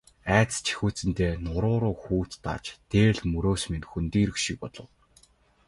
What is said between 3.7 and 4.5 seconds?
минь хөндийрөх